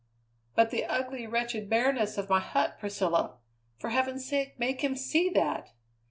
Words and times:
"But 0.55 0.71
the 0.71 0.83
ugly, 0.85 1.27
wretched 1.27 1.69
bareness 1.69 2.17
of 2.17 2.27
my 2.27 2.39
hut, 2.39 2.77
Priscilla! 2.79 3.37
For 3.77 3.91
heaven's 3.91 4.25
sake, 4.27 4.57
make 4.57 4.81
him 4.81 4.95
see 4.95 5.29
that!" 5.29 5.73